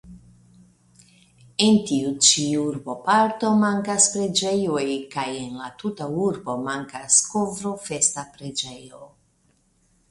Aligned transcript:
En 1.65 1.75
tiu 1.89 2.13
ĉi 2.27 2.45
urboparto 2.61 3.51
mankas 3.65 4.09
preĝejoj 4.15 4.87
kaj 5.15 5.27
en 5.43 5.61
la 5.61 5.71
tuta 5.85 6.09
urbo 6.25 6.59
mankas 6.67 7.21
Kovrofesta 7.31 8.27
preĝejo. 8.37 9.07